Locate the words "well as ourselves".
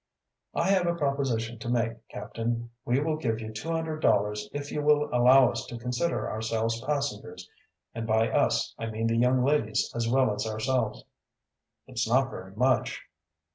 10.09-11.05